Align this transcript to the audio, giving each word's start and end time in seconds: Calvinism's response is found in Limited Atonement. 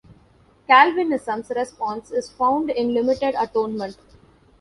Calvinism's 0.65 1.51
response 1.55 2.09
is 2.09 2.27
found 2.27 2.71
in 2.71 2.91
Limited 2.91 3.35
Atonement. 3.37 3.97